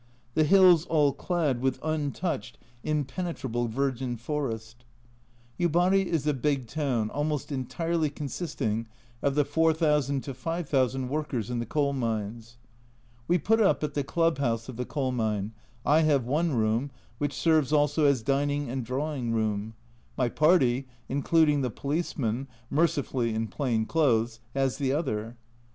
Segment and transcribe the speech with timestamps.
[0.33, 4.85] The hills all clad with untouched, im 14 A Journal from Japan penetrable virgin forest
[5.59, 8.87] Yubari is a "big" town, almost entirely consisting
[9.21, 12.57] of the 4000 to 5000 workers in the coal mines.
[13.27, 15.51] We put up at the Club house of the coal mine.
[15.85, 16.89] I have one room,
[17.19, 19.75] which serves also as dining and drawing room;
[20.17, 25.37] my party, including the policeman (mercifully in plain clothes), has the other.